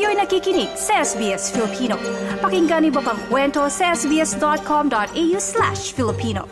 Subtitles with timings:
[0.00, 2.00] Kayo'y nakikinig sa SBS Filipino.
[2.40, 6.48] Pakinggan niyo pa ang kwento sa sbs.com.au slash Filipino.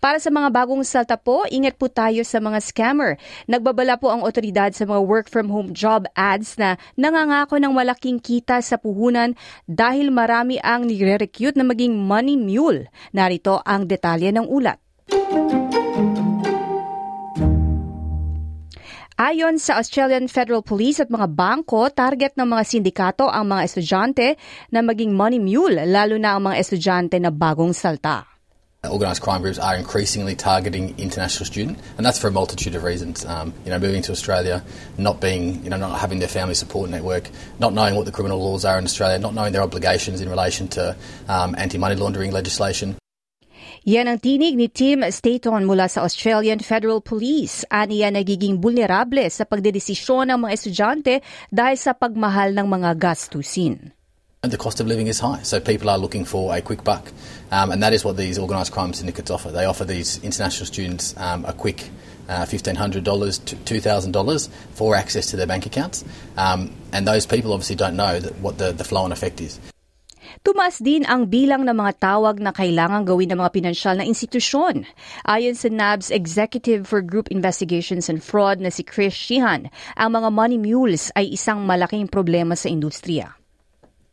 [0.00, 3.20] Para sa mga bagong salta po, ingat po tayo sa mga scammer.
[3.44, 8.80] Nagbabala po ang otoridad sa mga work-from-home job ads na nangangako ng malaking kita sa
[8.80, 9.36] puhunan
[9.68, 12.88] dahil marami ang nire-recruit na maging money mule.
[13.12, 14.80] Narito ang detalye ng ulat.
[19.18, 24.38] Ayon sa Australian Federal Police at mga bangko, target ng mga sindikato ang mga estudyante
[24.70, 28.22] na maging money mule, lalo na ang mga estudyante na bagong salta.
[28.86, 33.26] Organised crime groups are increasingly targeting international students, and that's for a multitude of reasons.
[33.26, 34.62] Um, you know, moving to Australia,
[35.02, 37.26] not being, you know, not having their family support network,
[37.58, 40.70] not knowing what the criminal laws are in Australia, not knowing their obligations in relation
[40.78, 40.94] to
[41.26, 42.94] um, anti-money laundering legislation.
[43.88, 47.64] Yan ang tinig ni Tim Staton mula sa Australian Federal Police.
[47.72, 51.14] Aniya nagiging vulnerable sa pagdedesisyon ng mga estudyante
[51.48, 53.96] dahil sa pagmahal ng mga gastusin.
[54.44, 57.08] The cost of living is high, so people are looking for a quick buck.
[57.48, 59.48] Um, and that is what these organised crime syndicates offer.
[59.48, 61.88] They offer these international students um, a quick
[62.28, 64.12] uh, $1,500 to $2,000
[64.76, 66.04] for access to their bank accounts.
[66.36, 69.56] Um, and those people obviously don't know that, what the, the flow and effect is.
[70.48, 74.88] Tumas din ang bilang ng mga tawag na kailangan gawin ng mga pinansyal na institusyon.
[75.28, 80.32] Ayon sa NAB's Executive for Group Investigations and Fraud na si Chris Sheehan, ang mga
[80.32, 83.36] money mules ay isang malaking problema sa industriya.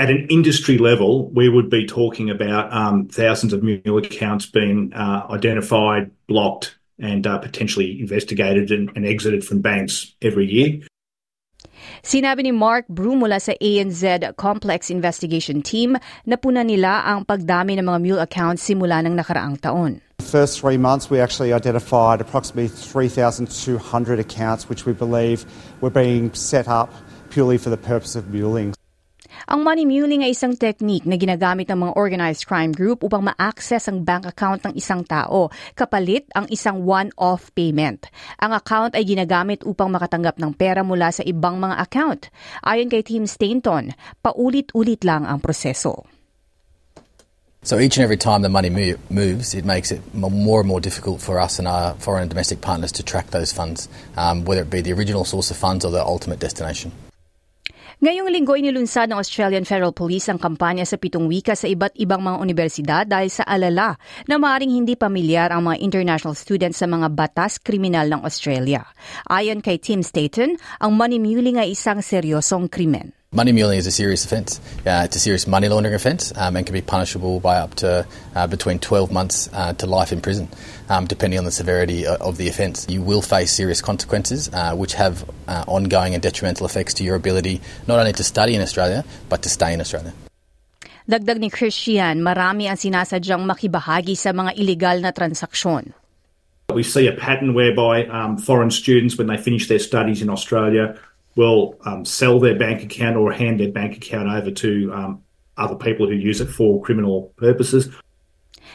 [0.00, 4.88] at an industry level, we would be talking about um, thousands of mule accounts being
[4.96, 10.80] uh, identified, blocked, and uh, potentially investigated and, and, exited from banks every year.
[12.02, 17.78] Sinabi ni Mark Brew mula sa ANZ Complex Investigation Team na puna nila ang pagdami
[17.78, 20.02] ng mga mule accounts simula ng nakaraang taon.
[20.18, 23.48] The first three months, we actually identified approximately 3,200
[24.18, 25.44] accounts, which we believe
[25.82, 26.94] were being set up
[27.30, 28.74] purely for the purpose of muling.
[29.50, 33.90] Ang money muling ay isang technique na ginagamit ng mga organized crime group upang ma-access
[33.90, 38.06] ang bank account ng isang tao kapalit ang isang one-off payment.
[38.38, 42.30] Ang account ay ginagamit upang makatanggap ng pera mula sa ibang mga account.
[42.62, 43.90] Ayon kay Tim Stainton,
[44.22, 46.06] paulit-ulit lang ang proseso.
[47.62, 48.70] So each and every time the money
[49.10, 52.60] moves, it makes it more and more difficult for us and our foreign and domestic
[52.60, 53.86] partners to track those funds,
[54.18, 56.90] um, whether it be the original source of funds or the ultimate destination.
[58.02, 62.18] Ngayong linggo inilunsad ng Australian Federal Police ang kampanya sa pitong wika sa iba't ibang
[62.18, 63.94] mga universidad dahil sa alala
[64.26, 68.82] na maaaring hindi pamilyar ang mga international students sa mga batas kriminal ng Australia.
[69.30, 73.21] Ayon kay Tim Staten, ang money muling ay isang seryosong krimen.
[73.34, 74.60] Money muling is a serious offence.
[74.84, 78.06] Uh, it's a serious money laundering offence um, and can be punishable by up to
[78.36, 80.52] uh, between 12 months uh, to life in prison,
[80.90, 82.84] um, depending on the severity of the offence.
[82.90, 87.16] You will face serious consequences, uh, which have uh, ongoing and detrimental effects to your
[87.16, 90.12] ability not only to study in Australia, but to stay in Australia.
[91.08, 95.96] Dagdag ni Christian, marami ang sinasadyang makibahagi sa mga illegal na transaksyon.
[96.68, 101.00] We see a pattern whereby um, foreign students, when they finish their studies in Australia,
[101.36, 105.22] will um, sell their bank account or hand their bank account over to um,
[105.56, 107.88] other people who use it for criminal purposes.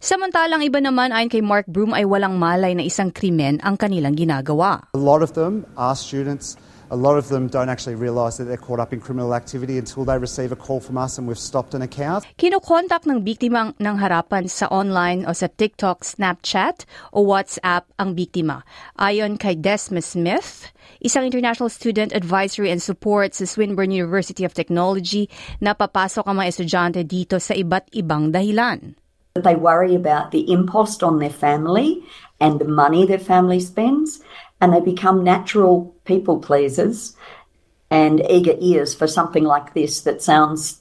[0.00, 4.16] Samantalang iba naman ayon kay Mark Broom ay walang malay na isang krimen ang kanilang
[4.16, 4.88] ginagawa.
[4.96, 6.56] A lot of them are students
[6.90, 10.04] a lot of them don't actually realise that they're caught up in criminal activity until
[10.04, 12.26] they receive a call from us and we've stopped an account.
[12.34, 16.84] Kinokontak ng biktima ng harapan sa online o sa TikTok, Snapchat
[17.14, 18.66] o WhatsApp ang biktima.
[18.98, 25.30] Ayon kay Desma Smith, isang international student advisory and support sa Swinburne University of Technology,
[25.62, 28.98] napapasok ang mga estudyante dito sa iba't ibang dahilan.
[29.38, 32.02] They worry about the impost on their family
[32.42, 34.18] and the money their family spends
[34.60, 37.16] and they become natural people pleasers
[37.90, 40.80] and eager ears for something like this that sounds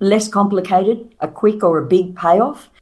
[0.00, 2.72] less complicated, a quick or a big payoff.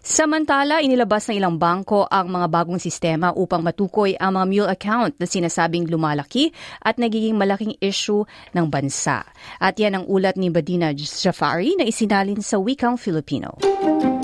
[0.00, 5.12] Samantala, inilabas ng ilang bangko ang mga bagong sistema upang matukoy ang mga mule account
[5.18, 8.22] na sinasabing lumalaki at nagiging malaking issue
[8.54, 9.26] ng bansa.
[9.58, 13.58] At yan ang ulat ni Badina Jafari na isinalin sa wikang Filipino.
[13.60, 14.23] i-like,